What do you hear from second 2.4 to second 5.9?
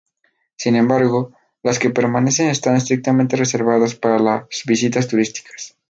están estrictamente reservadas para las visitas turísticas.